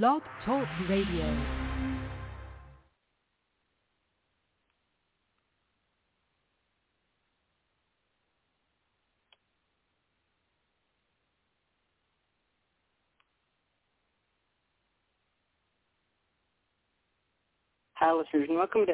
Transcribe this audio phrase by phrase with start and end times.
[0.00, 1.36] Blog Talk Radio.
[17.96, 18.92] Hi, listeners, and welcome to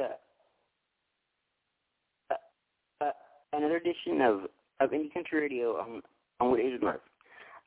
[2.33, 2.35] uh,
[3.01, 3.11] uh,
[3.53, 4.41] another edition of,
[4.81, 6.03] of Indie Country Radio on,
[6.41, 6.97] on What Is Love.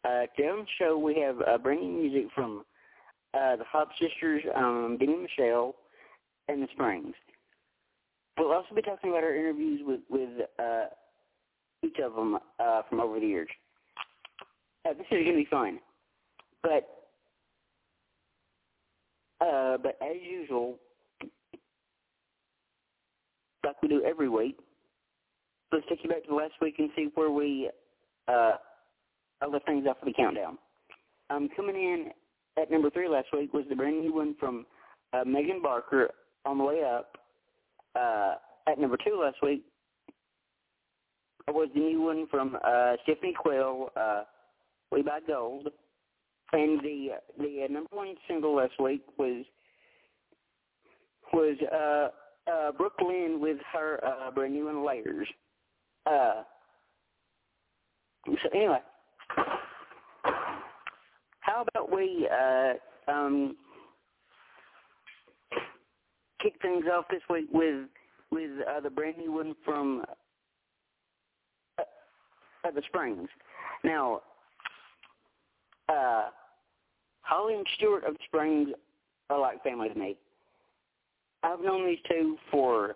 [0.04, 2.66] Uh, today on the show, we have uh, brand new music from
[3.34, 5.76] uh, the Hobbs Sisters, um, Demi Michelle,
[6.48, 7.14] and the Springs.
[8.38, 10.30] We'll also be talking about our interviews with, with
[10.60, 10.86] uh,
[11.84, 13.50] each of them uh, from over the years.
[14.88, 15.80] Uh, this is going to be fun.
[16.64, 16.88] But,
[19.46, 20.78] uh, but as usual,
[23.64, 24.58] like we do every week,
[25.72, 27.70] let's take you back to last week and see where we
[28.28, 28.54] uh,
[29.50, 30.58] left things off for the countdown.
[31.30, 32.12] Um, coming in
[32.58, 34.66] at number three last week was the brand new one from
[35.14, 36.10] uh, Megan Barker
[36.46, 37.18] on the way up.
[37.96, 38.36] Uh,
[38.68, 39.64] at number two last week
[41.50, 44.24] was the new one from uh, Stephanie Quayle, uh,
[44.92, 45.68] We Buy Gold.
[46.54, 49.46] And the the uh, number one single last week was
[51.34, 55.28] was uh, uh, Brooklyn with her uh, brand new one, Layers.
[56.06, 56.44] Uh,
[58.26, 58.80] so anyway,
[61.52, 63.56] how about we uh, um,
[66.42, 67.88] kick things off this week with
[68.32, 70.04] with uh, the brand new one from
[71.78, 71.84] uh,
[72.66, 73.28] uh, the Springs.
[73.84, 74.22] Now,
[75.90, 76.30] uh,
[77.22, 78.70] Holly and Stewart of Springs
[79.30, 80.16] are like family to me.
[81.44, 82.96] I've known these two for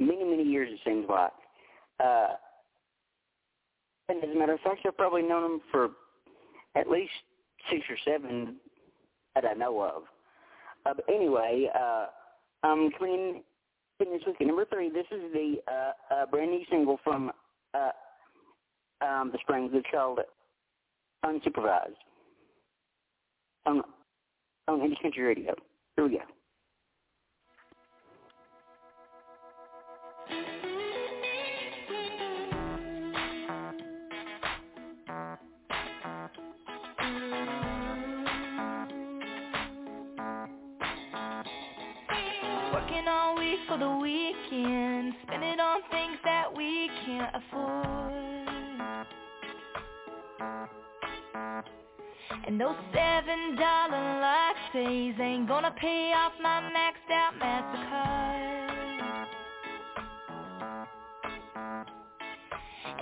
[0.00, 1.30] many, many years, it seems like.
[2.00, 2.28] Uh,
[4.08, 5.90] and as a matter of fact, I've probably known them for
[6.74, 7.12] at least
[7.70, 8.56] six or seven
[9.34, 10.02] that I know of.
[10.84, 12.06] Uh, but anyway, uh,
[12.62, 13.42] I'm coming
[14.00, 14.90] in this week number three.
[14.90, 17.30] This is the uh, uh, brand new single from
[17.74, 17.90] uh,
[19.04, 19.70] um, the Springs.
[19.74, 20.20] It's called
[21.24, 21.94] Unsupervised
[23.66, 23.82] on,
[24.68, 25.54] on Indie Country Radio.
[25.96, 26.41] Here we go.
[43.68, 48.12] For the weekend, spend it on things that we can't afford.
[52.46, 58.42] And those seven dollar lattes ain't gonna pay off my maxed out MasterCard.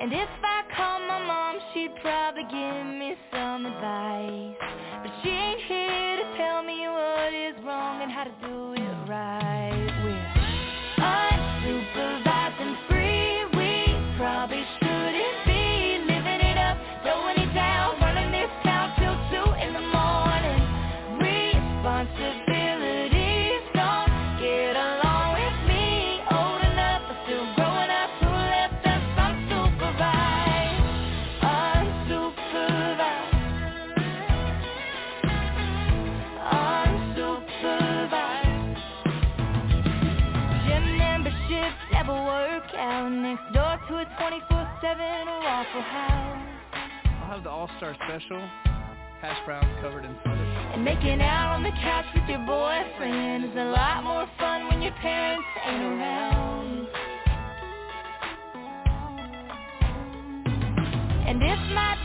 [0.00, 4.56] And if I call my mom, she'd probably give me some advice.
[5.02, 9.08] But she ain't here to tell me what is wrong and how to do it
[9.10, 9.49] right.
[41.92, 43.08] Never work out.
[43.10, 46.48] Next door to a 24/7 Waffle House.
[47.22, 48.40] I'll have the All-Star Special,
[49.20, 50.38] hash browns covered in fudge.
[50.74, 54.82] And making out on the couch with your boyfriend is a lot more fun when
[54.82, 56.88] your parents ain't around.
[61.28, 61.96] And if my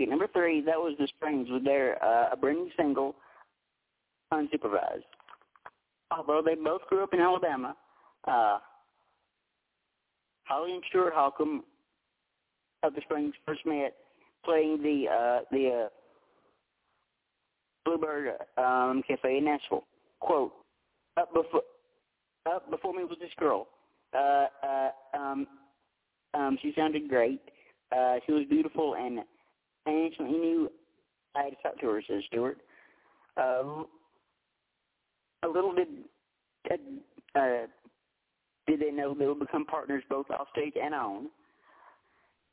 [0.00, 3.14] at number three, that was the Springs with their uh, a brand new single,
[4.32, 5.04] Unsupervised.
[6.10, 7.76] Although they both grew up in Alabama,
[8.26, 8.58] uh,
[10.44, 11.64] Holly and Stuart Holcomb
[12.82, 13.94] of the Springs first met
[14.44, 15.88] playing the uh, the uh,
[17.84, 19.84] Bluebird um, Cafe in Nashville.
[20.20, 20.52] Quote,
[21.16, 21.62] up before,
[22.46, 23.68] up before me was this girl.
[24.14, 25.46] Uh, uh, um,
[26.34, 27.40] um, she sounded great.
[27.92, 29.20] Uh, she was beautiful and
[29.88, 30.70] I instantly knew
[31.34, 32.58] I had to talk to her, says Stewart.
[33.36, 33.84] Uh,
[35.44, 35.88] a little did,
[37.34, 37.66] uh,
[38.66, 41.28] did they know they would become partners both off stage and on,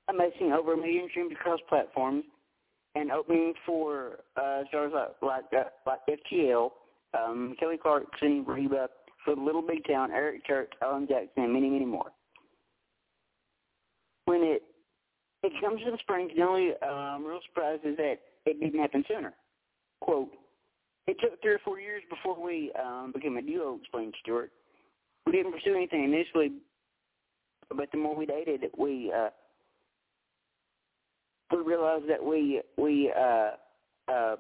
[0.07, 2.23] amassing over a million streams across platforms
[2.93, 6.69] and opening for uh, stars like like, uh, like FGL,
[7.17, 8.87] um, Kelly Clarkson, Reba,
[9.25, 12.11] for Little Big Town, Eric Church, Alan Jackson, and many, many more.
[14.25, 14.61] When it
[15.45, 18.15] it comes to the Springs, the only um, real surprise is that
[18.45, 19.33] it didn't happen sooner.
[20.01, 20.30] Quote,
[21.07, 24.51] it took three or four years before we um, became a duo, explained Stewart.
[25.25, 26.53] We didn't pursue anything initially,
[27.69, 29.30] but the more we dated, we uh,
[31.51, 33.51] we realized that we we uh,
[34.12, 34.36] uh,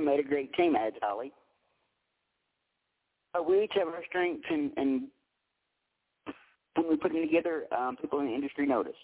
[0.00, 1.32] made a great team, adds Holly.
[3.34, 5.02] Uh, we each have our strengths, and, and
[6.74, 8.96] when we put them together, um, people in the industry noticed.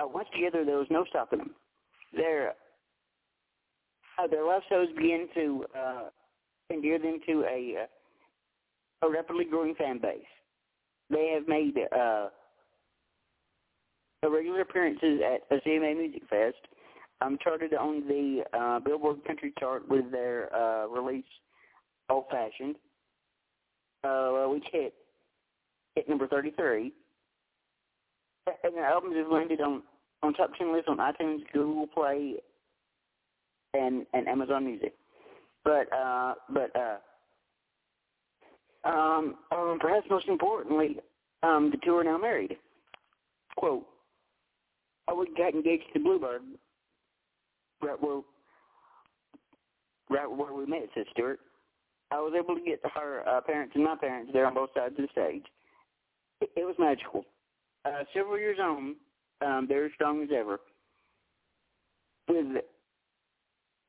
[0.00, 1.50] Uh, once together, there was no stopping them.
[2.14, 2.54] Their
[4.18, 6.02] uh, their live shows began to uh,
[6.70, 10.20] endear them to a uh, a rapidly growing fan base.
[11.10, 12.28] They have made uh,
[14.28, 16.56] regular appearances at a CMA Music Fest,
[17.20, 21.24] um, charted on the uh, Billboard Country chart with their uh, release
[22.10, 22.76] Old Fashioned,
[24.04, 24.94] uh, which hit
[25.94, 26.92] hit number 33.
[28.64, 29.82] And their albums have landed on,
[30.22, 32.34] on top 10 lists on iTunes, Google Play,
[33.74, 34.94] and, and Amazon Music.
[35.64, 36.96] But, uh, but, uh,
[38.88, 40.96] um, um, perhaps most importantly,
[41.42, 42.56] um, the two are now married.
[43.56, 43.86] Quote,
[45.08, 46.42] I would got engaged to Bluebird
[47.82, 48.20] right where
[50.10, 51.40] right where we met, said Stewart.
[52.10, 54.94] I was able to get her uh, parents and my parents there on both sides
[54.98, 55.44] of the stage.
[56.40, 57.24] It, it was magical.
[57.88, 58.96] Uh, several years on,
[59.40, 60.60] um, they're as strong as ever.
[62.28, 62.62] With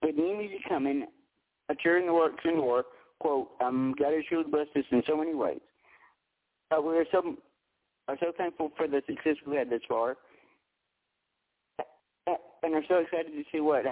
[0.02, 1.06] with new music coming,
[1.68, 2.86] a tour in the works and more,
[3.20, 5.60] quote, um, God has really blessed us in so many ways.
[6.72, 7.36] Uh, we are so
[8.08, 10.16] are so thankful for the success we've had this far
[12.64, 13.84] and I'm so excited to see what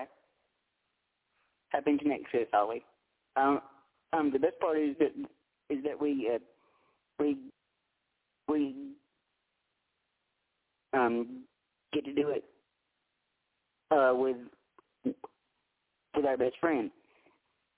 [1.70, 2.84] happens next, says Holly.
[3.36, 3.62] Um,
[4.14, 5.12] um, the best part is that
[5.70, 6.40] is that we uh,
[7.20, 7.38] we
[8.48, 8.94] we
[10.94, 11.44] um,
[11.94, 12.44] get to do it
[13.92, 14.38] uh, with
[16.16, 16.90] with our best friend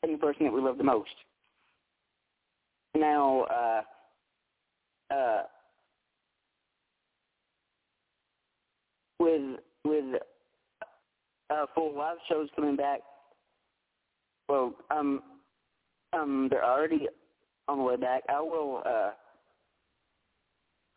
[0.04, 1.10] and the person that we love the most.
[2.96, 3.42] Now,
[5.12, 5.42] uh, uh,
[9.20, 10.22] with with
[11.50, 13.00] uh, full live shows coming back.
[14.48, 15.22] Well, um,
[16.14, 17.08] um, they're already
[17.68, 18.24] on the way back.
[18.30, 19.12] I will, uh,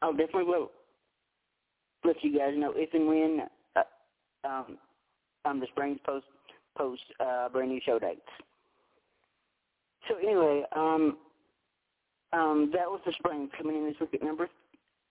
[0.01, 0.71] I'll definitely will
[2.05, 3.43] let you guys know if and when,
[3.77, 4.79] uh, um,
[5.45, 6.27] um, the Springs post
[6.77, 8.21] post uh, brand new show dates.
[10.09, 11.19] So anyway, um,
[12.33, 14.49] um, that was the Springs coming in this week at number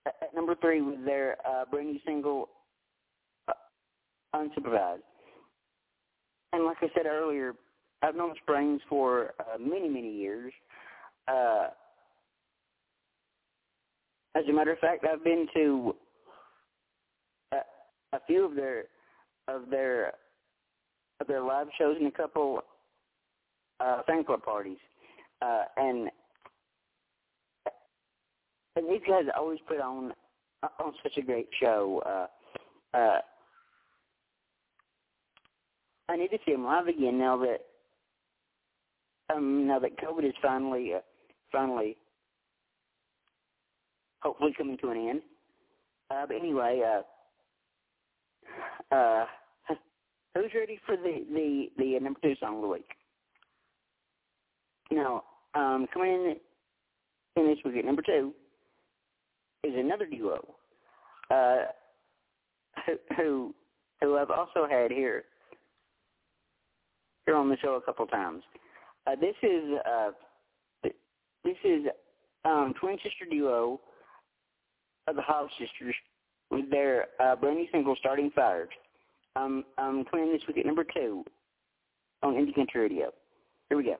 [0.06, 2.50] at number three with their uh, brand new single,
[3.48, 3.54] uh,
[4.36, 5.02] Unsupervised
[6.54, 7.54] and like I said earlier,
[8.02, 10.54] I've known Springs for uh, many, many years.
[11.28, 11.68] Uh,
[14.36, 15.96] as a matter of fact, I've been to
[18.14, 18.86] a few of their
[19.48, 20.14] of their
[21.20, 22.62] of their live shows and a couple
[23.80, 24.78] uh, fan club parties,
[25.42, 26.10] uh, and
[28.76, 30.14] and these guys always put on
[30.80, 32.02] on such a great show.
[32.06, 33.20] Uh, uh,
[36.10, 37.60] I need to see him live again now that
[39.34, 41.00] um now that COVID is finally uh,
[41.52, 41.98] finally
[44.22, 45.22] hopefully coming to an end.
[46.10, 47.02] Uh, but anyway, uh,
[48.92, 49.26] uh,
[50.36, 52.90] who's ready for the the the number two song of the week?
[54.92, 55.24] Now,
[55.56, 56.36] um, coming in
[57.38, 58.34] in this week at number two
[59.64, 60.56] is another duo
[61.30, 61.66] uh,
[62.86, 63.56] who who
[64.02, 65.24] who I've also had here
[67.26, 68.44] here on the show a couple times.
[69.08, 70.12] Uh, this is uh,
[71.44, 71.86] this is
[72.46, 73.80] um, twin sister duo
[75.08, 75.96] of the Hobbs sisters
[76.52, 78.70] with their uh, brand new single "Starting Fires."
[79.36, 81.24] Um, um, coming in this week at number two
[82.22, 83.12] on Indie Country Radio.
[83.70, 83.96] Here we go.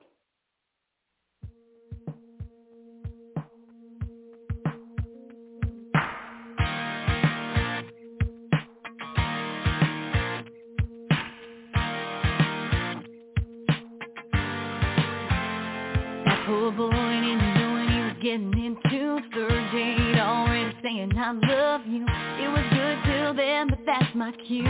[24.12, 24.64] That's my cue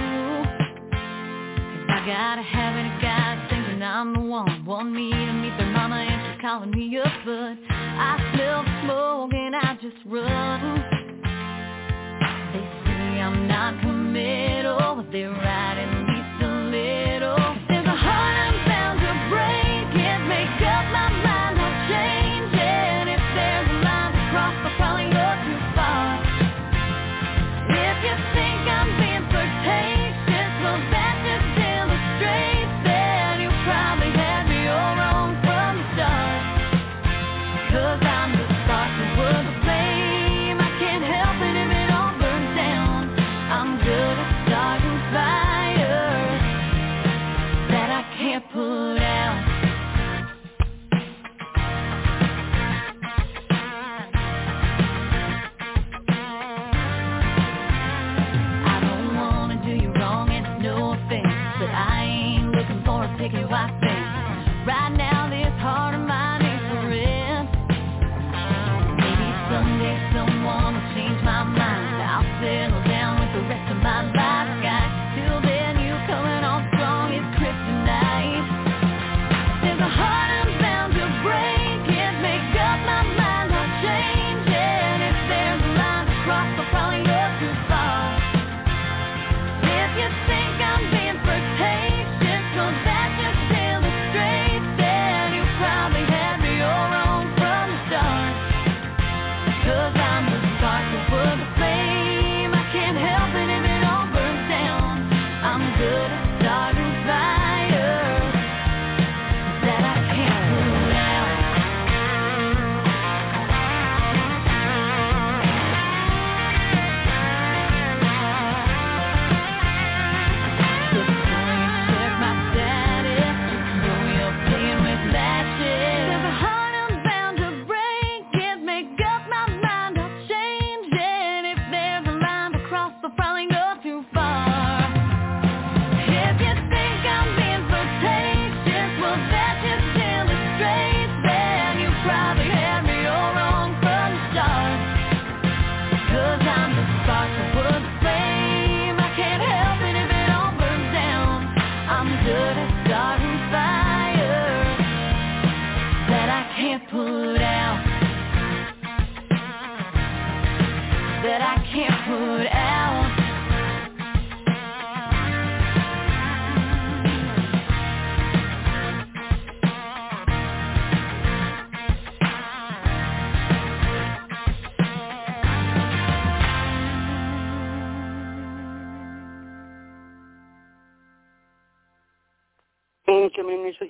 [1.89, 4.65] I got a habit of guys thinking I'm the one.
[4.65, 8.83] Want me to meet their mama and she's calling me up But I smell the
[8.85, 10.85] smoke and I just run.
[12.53, 16.02] They say I'm not committal, oh, but they're right at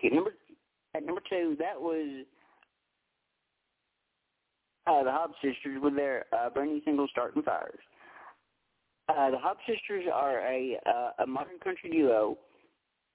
[0.04, 0.34] at number
[0.94, 2.24] at number two, that was
[4.86, 7.78] uh, the Hobbs Sisters with their uh, brand single "Starting Fires."
[9.08, 12.36] Uh, the Hobbs Sisters are a uh, a modern country duo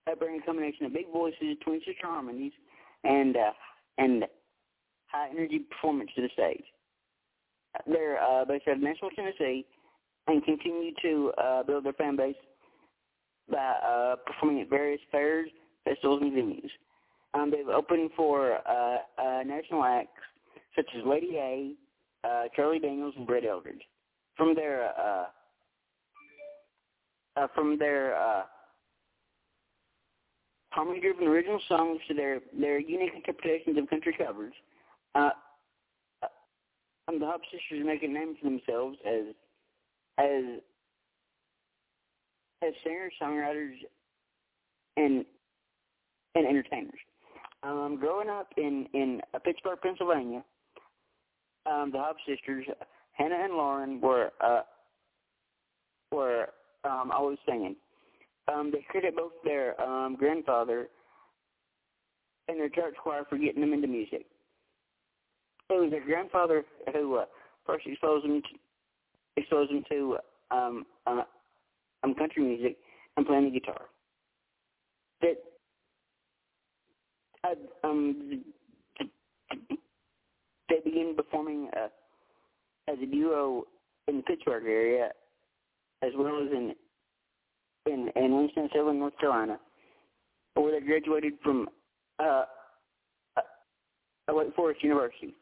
[0.06, 2.54] that bring a combination of big voices, twin sister harmonies,
[3.04, 3.52] and uh,
[3.98, 4.26] and
[5.08, 6.64] high energy performance to the stage.
[7.86, 9.66] They're uh, based out of Nashville, Tennessee,
[10.28, 12.36] and continue to uh, build their fan base
[13.50, 15.50] by uh, performing at various fairs,
[15.88, 16.70] festivals, and venues.
[17.34, 20.22] Um, they've opened for uh, uh, national acts
[20.76, 21.74] such as Lady A,
[22.28, 23.82] uh, Charlie Daniels, and Brett Eldredge.
[24.36, 25.26] From their uh,
[27.36, 28.44] uh, from their uh,
[30.72, 34.54] harmony-driven original songs to their their unique interpretations of country covers,
[35.16, 35.32] uh,
[37.08, 39.34] um, the Hobbs Sisters make a name for themselves as
[40.20, 40.44] as
[42.64, 43.76] as singers, songwriters,
[44.98, 45.26] and
[46.36, 47.00] and entertainers.
[47.64, 50.44] Um, growing up in in uh, Pittsburgh, Pennsylvania,
[51.66, 52.66] um, the Hobbs sisters,
[53.14, 54.62] Hannah and Lauren, were uh,
[56.12, 56.50] were
[56.84, 57.76] um, always singing.
[58.48, 60.88] Um, they credit both their um, grandfather
[62.48, 64.26] and their church choir for getting them into music.
[65.70, 67.26] It was their grandfather who uh,
[67.66, 70.18] first exposed them to, exposed them to
[70.52, 71.24] um, uh,
[72.04, 72.78] um, country music,
[73.18, 73.82] and playing the guitar.
[75.22, 75.36] That
[77.50, 78.44] uh, um,
[80.70, 81.88] they began performing uh,
[82.92, 83.66] as a duo
[84.08, 85.10] in the Pittsburgh area,
[86.04, 86.74] as well as in
[87.86, 89.58] in, in Winston-Salem, North Carolina,
[90.56, 91.70] where they graduated from
[92.20, 92.44] uh,
[93.38, 93.42] uh,
[94.30, 95.34] Wake Forest University.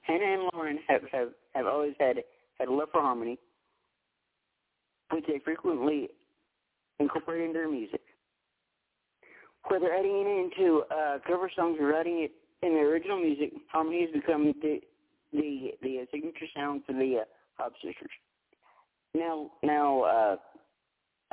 [0.00, 2.16] Hannah and Lauren have, have, have always had,
[2.58, 3.38] had a love for harmony,
[5.10, 6.08] which they frequently
[6.98, 8.00] incorporate into their music.
[9.68, 12.32] Whether adding it into uh, cover songs or writing it
[12.66, 14.80] in the original music, harmony has become the
[15.32, 17.24] the the uh, signature sound for the
[17.58, 18.10] uh, sisters.
[19.14, 20.36] Now, now, uh,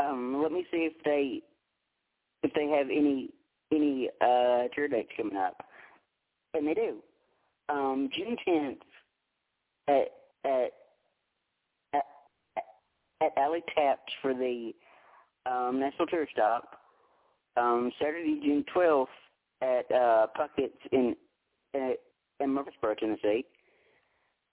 [0.01, 1.41] um, let me see if they
[2.43, 3.29] if they have any
[3.71, 5.63] any uh, tour dates coming up,
[6.53, 6.97] and they do.
[7.69, 8.79] Um, June tenth
[9.87, 10.07] at
[10.45, 10.71] at
[11.93, 12.05] at,
[13.21, 14.71] at Alley Taps for the
[15.45, 16.78] um, National Tour Stop.
[17.59, 19.11] Um, Saturday, June twelfth
[19.61, 21.15] at uh, Puckett's in
[21.73, 21.95] in,
[22.39, 23.45] in Murfreesboro, Tennessee.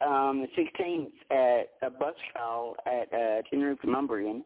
[0.04, 4.42] Um, the 16th at a bus call at uh, Tin Roof Lumbrian.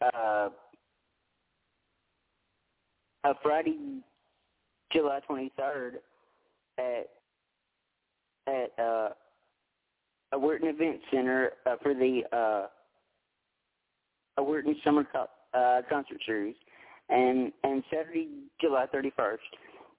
[0.00, 0.48] Uh,
[3.24, 4.00] a Friday,
[4.92, 5.94] July 23rd
[6.78, 7.08] at
[8.48, 9.08] at uh,
[10.32, 12.66] a Weirton Event Center uh, for the uh,
[14.38, 15.26] a Weirton Summer co-
[15.58, 16.56] uh, Concert Series,
[17.08, 18.28] and and Saturday,
[18.60, 19.38] July 31st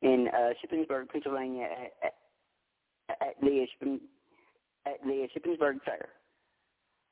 [0.02, 1.64] in uh, Shippensburg, Pennsylvania
[2.04, 2.14] at,
[3.10, 4.02] at, at the Shippen,
[4.86, 6.10] at the Shippensburg Fair.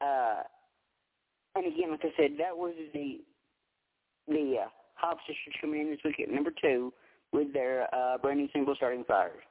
[0.02, 0.44] Uh,
[1.56, 3.22] and again, like I said, that was the
[4.28, 6.92] the uh, Hobbs sisters coming in this week at number two
[7.32, 9.42] with their uh, brand new single, "Starting Fires."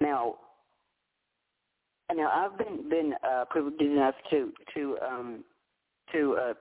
[0.00, 0.36] Now,
[2.14, 5.44] now I've been been uh, privileged enough to to um,
[6.12, 6.54] to uh,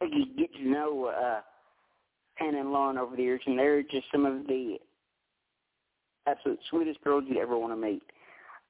[0.00, 1.40] get to know uh,
[2.34, 4.76] Hannah and Lauren over the years, and they're just some of the
[6.26, 8.02] absolute sweetest girls you'd ever want to meet.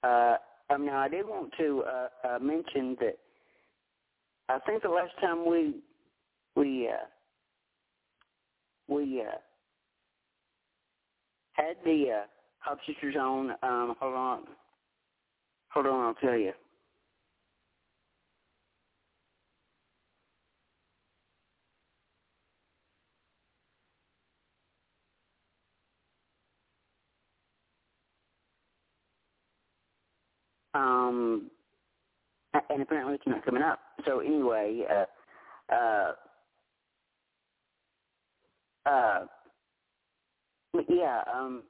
[0.03, 0.37] Uh,
[0.71, 3.19] um, now, I did want to uh, uh, mention that
[4.49, 5.77] I think the last time we
[6.55, 7.07] we uh,
[8.89, 9.39] we uh,
[11.53, 12.27] had the uh,
[12.59, 13.51] Hobbs sisters on.
[13.63, 14.43] Um, hold on,
[15.71, 16.53] hold on, I'll tell you.
[30.77, 31.51] Um,
[32.71, 33.81] and apparently it's not coming up.
[34.05, 36.13] So anyway, uh, uh,
[38.87, 39.21] uh,
[40.89, 41.63] yeah, um,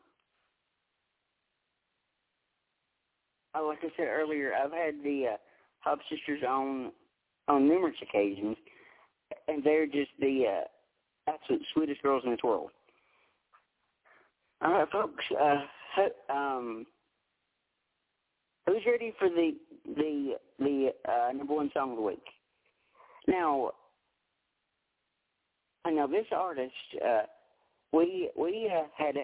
[3.55, 5.37] oh, like I said earlier, I've had the uh,
[5.81, 6.93] Hobbs sisters on
[7.49, 8.57] on numerous occasions,
[9.47, 12.71] and they're just the uh, absolute sweetest girls in this world.
[14.63, 15.25] All right, folks.
[15.41, 16.87] Uh, um,
[18.67, 19.53] Who's ready for the
[19.85, 22.25] the the uh, number one song of the week?
[23.29, 23.71] Now,
[25.85, 26.73] I know this artist.
[27.05, 27.23] Uh,
[27.93, 29.15] we we uh, had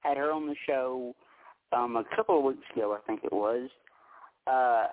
[0.00, 1.14] had her on the show
[1.72, 3.68] um, a couple of weeks ago, I think it was,
[4.46, 4.86] uh,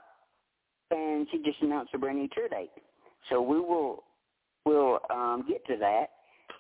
[0.90, 2.72] and she just announced a brand new tour date.
[3.30, 4.04] So we will
[4.66, 6.08] we'll um, get to that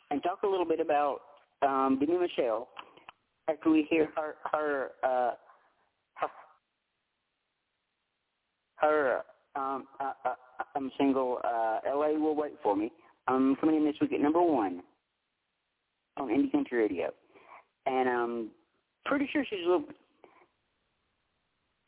[0.09, 1.19] and talk a little bit about
[1.61, 2.69] um, Demi Michelle
[3.49, 5.31] after we hear her her uh,
[8.81, 9.21] her
[9.55, 10.33] um, uh, uh,
[10.75, 12.19] um single uh, "L.A.
[12.19, 12.91] Will Wait for Me."
[13.27, 14.81] Um, coming in this week at number one
[16.17, 17.11] on Indie Country Radio,
[17.85, 18.49] and I'm
[19.05, 19.85] pretty sure she's a little.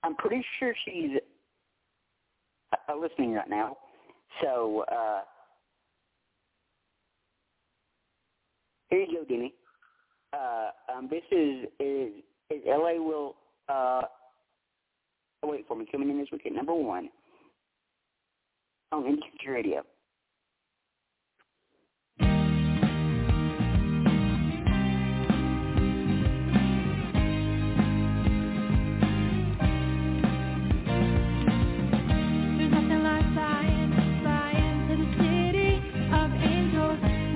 [0.03, 1.17] I'm pretty sure she's
[2.73, 3.77] uh, listening right now.
[4.41, 5.21] So uh,
[8.89, 9.53] here you go, Denny.
[10.33, 12.11] Uh, um, this is is,
[12.49, 13.01] is L.A.
[13.01, 13.35] Will
[13.69, 14.01] uh,
[15.47, 17.09] wait for me coming in week at number one
[18.91, 19.83] on Indie Radio.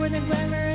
[0.10, 0.66] the palm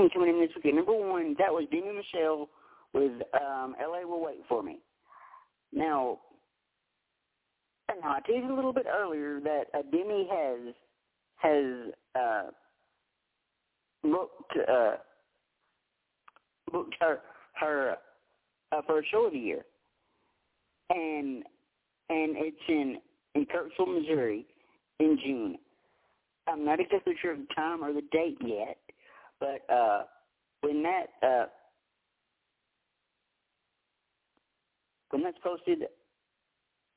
[0.00, 2.48] And coming in this weekend, number one, that was Demi Michelle
[2.94, 4.06] with um, "L.A.
[4.06, 4.78] Will Wait for Me."
[5.74, 6.20] Now,
[8.02, 10.74] now I teased a little bit earlier that uh, Demi has
[11.36, 12.50] has uh,
[14.02, 14.96] booked uh,
[16.72, 17.20] booked her
[17.60, 17.96] her
[18.72, 19.66] uh, for a show of the year,
[20.88, 21.44] and
[22.08, 22.96] and it's in
[23.34, 24.46] in Kirksville, Missouri,
[24.98, 25.58] in June.
[26.46, 28.78] I'm not exactly sure of the time or the date yet,
[29.40, 30.02] but uh,
[30.60, 31.46] when that uh,
[35.10, 35.84] when that's posted,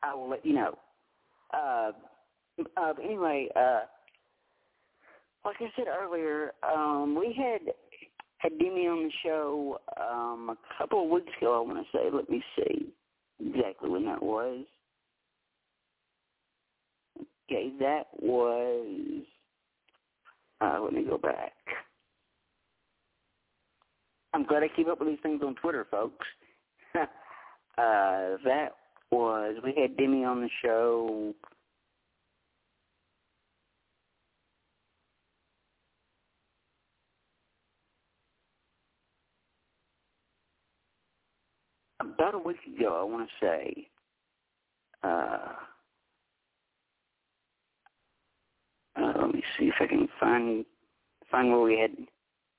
[0.04, 0.78] I will let you know.
[1.54, 1.92] Uh,
[2.78, 3.82] uh, anyway, uh,
[5.46, 7.74] like I said earlier, um, we had
[8.38, 11.56] had Demi on the show um, a couple of weeks ago.
[11.56, 12.10] I want to say.
[12.12, 12.94] Let me see
[13.40, 14.66] exactly when that was.
[17.50, 19.24] Okay, that was.
[20.62, 21.54] Uh, let me go back.
[24.34, 26.26] I'm glad I keep up with these things on Twitter, folks.
[26.96, 27.08] uh,
[27.78, 28.70] that
[29.12, 31.34] was we had Demi on the show.
[42.00, 43.88] About a week ago, I want to say.
[45.04, 45.54] Uh,
[49.00, 50.66] uh, let me see if I can find
[51.30, 51.92] find where we had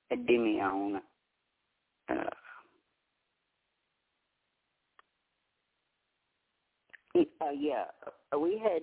[0.09, 1.01] had Demi on.
[2.09, 2.13] Uh,
[7.41, 7.85] uh, yeah,
[8.37, 8.81] we had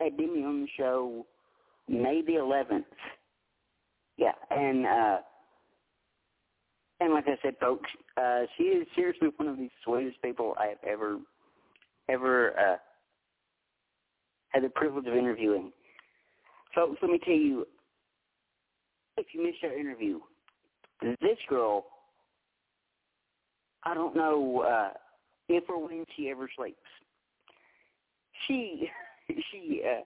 [0.00, 1.26] had Demi show
[1.88, 2.84] May the 11th.
[4.16, 5.18] Yeah, and uh,
[7.00, 10.66] and like I said, folks, uh, she is seriously one of the sweetest people I
[10.68, 11.18] have ever
[12.08, 12.76] ever uh,
[14.50, 15.72] had the privilege of interviewing.
[16.74, 17.66] Folks, let me tell you,
[19.18, 20.20] if you missed our interview,
[21.02, 21.84] this girl
[23.86, 24.90] I don't know uh,
[25.48, 26.76] if or when she ever sleeps.
[28.46, 28.90] She,
[29.28, 30.00] she, uh,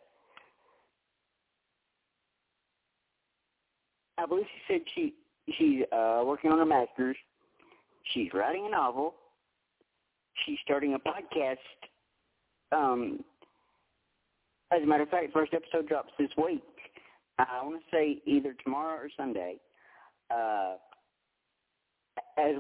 [4.23, 5.15] I believe she said she
[5.57, 7.17] she's uh, working on her master's.
[8.13, 9.15] She's writing a novel.
[10.45, 11.57] She's starting a podcast.
[12.73, 13.25] Um,
[14.73, 16.63] as a matter of fact, first episode drops this week.
[17.39, 19.57] I want to say either tomorrow or Sunday.
[20.31, 20.75] Uh,
[22.39, 22.57] as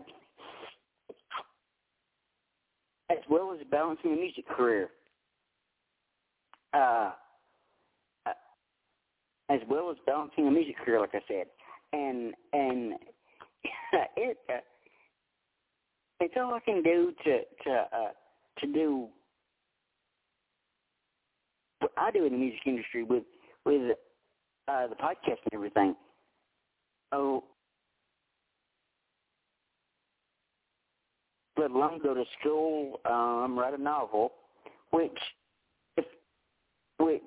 [3.10, 4.90] as well as balancing a music career.
[6.72, 7.10] uh,
[8.26, 8.32] uh,
[9.48, 11.46] as well as balancing a music career, like I said,
[11.92, 12.94] and and
[14.16, 14.58] it uh,
[16.20, 18.10] it's all I can do to to uh,
[18.60, 19.08] to do
[21.80, 23.24] what I do in the music industry with
[23.64, 23.96] with
[24.68, 25.96] uh, the podcast and everything.
[27.12, 27.44] Oh,
[31.60, 34.32] let alone go to school, um, write a novel,
[34.92, 35.18] which,
[35.96, 36.06] if,
[36.98, 37.22] which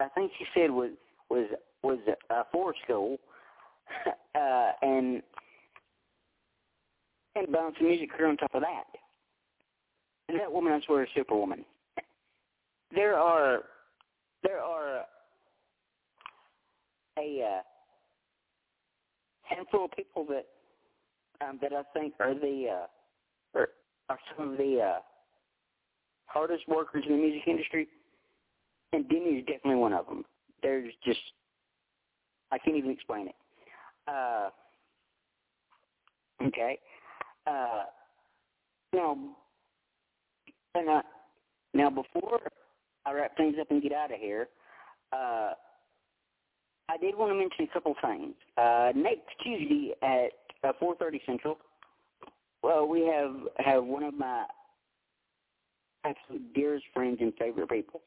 [0.00, 0.90] I think she said was
[1.30, 1.46] was
[1.82, 1.98] was
[2.30, 3.18] uh, for school,
[4.34, 5.22] uh, and
[7.36, 8.84] and bounce a music career on top of that.
[10.28, 11.64] And that woman, I swear, is superwoman.
[12.94, 13.60] There are
[14.42, 15.02] there are
[17.18, 17.60] a uh,
[19.42, 20.46] handful of people that
[21.46, 22.86] um, that I think are the uh,
[23.54, 23.68] are,
[24.08, 25.00] are some of the uh,
[26.26, 27.88] hardest workers in the music industry,
[28.92, 30.24] and Demi is definitely one of them.
[30.62, 31.20] There's just
[32.52, 33.34] I can't even explain it.
[34.06, 34.50] Uh,
[36.46, 36.78] okay.
[37.46, 37.84] Uh,
[38.92, 39.16] now,
[40.74, 41.02] and uh,
[41.72, 42.40] now before
[43.06, 44.48] I wrap things up and get out of here,
[45.12, 45.52] uh,
[46.88, 48.34] I did want to mention a couple things.
[48.56, 50.32] Uh, next Tuesday at
[50.68, 51.58] uh, 4:30 Central,
[52.62, 54.44] well, we have have one of my
[56.04, 58.00] absolute dearest friends and favorite people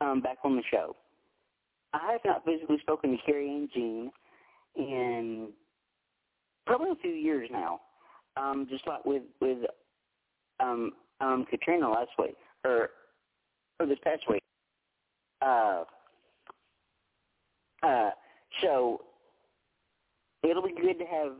[0.00, 0.94] um, back on the show.
[1.92, 4.10] I have not physically spoken to Carrie and Jean
[4.76, 5.48] in
[6.66, 7.80] probably a few years now.
[8.36, 9.58] Um, just like with with
[10.60, 12.90] um, um, Katrina last week or
[13.80, 14.42] or this past week.
[15.40, 15.84] Uh,
[17.82, 18.10] uh,
[18.62, 19.00] so
[20.42, 21.32] it'll be good to have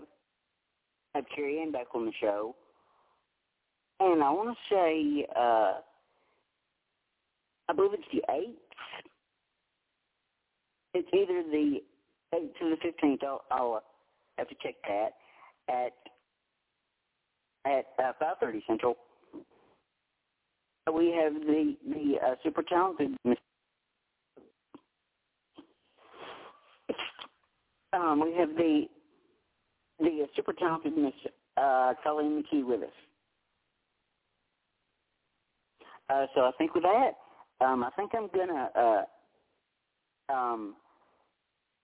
[1.14, 2.54] have Carrie Ann back on the show.
[4.00, 5.74] And I want to say, uh,
[7.68, 8.54] I believe it's the 8th.
[10.94, 11.82] It's either the
[12.34, 13.24] 8th to the 15th.
[13.24, 13.82] I'll, I'll
[14.38, 15.14] have to check that
[15.68, 15.92] at
[17.64, 18.96] at uh, 5:30 Central.
[20.92, 23.36] We have the the uh, super talented Miss.
[27.92, 28.84] Um, we have the
[29.98, 31.12] the uh, super talented Miss
[31.56, 32.88] uh, Colleen McKee with us.
[36.10, 37.12] Uh, so I think with that,
[37.64, 40.74] um, I think I'm gonna uh, um,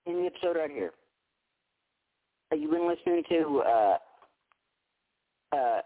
[0.06, 0.92] end the episode right here.
[2.52, 3.98] You've been listening to uh,
[5.52, 5.80] uh,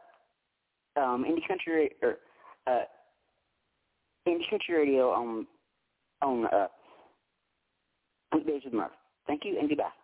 [1.00, 2.18] um, Indie Country or
[2.66, 2.82] uh,
[4.26, 5.46] Indie Country Radio on
[6.20, 6.66] on uh,
[8.34, 8.90] weekdays with Murph.
[9.26, 9.97] Thank you and goodbye.